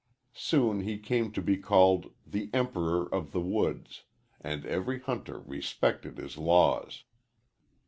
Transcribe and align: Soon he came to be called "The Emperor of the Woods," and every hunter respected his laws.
Soon 0.33 0.79
he 0.81 0.97
came 0.97 1.31
to 1.31 1.43
be 1.43 1.57
called 1.57 2.11
"The 2.25 2.49
Emperor 2.55 3.05
of 3.13 3.33
the 3.33 3.39
Woods," 3.39 4.05
and 4.41 4.65
every 4.65 4.99
hunter 4.99 5.41
respected 5.41 6.17
his 6.17 6.39
laws. 6.39 7.03